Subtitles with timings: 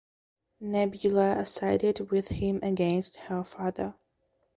[0.59, 3.93] Nebula sided with him against her father.